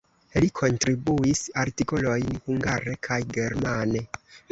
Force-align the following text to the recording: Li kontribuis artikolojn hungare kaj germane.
Li 0.43 0.47
kontribuis 0.59 1.41
artikolojn 1.63 2.39
hungare 2.47 2.95
kaj 3.09 3.19
germane. 3.37 4.03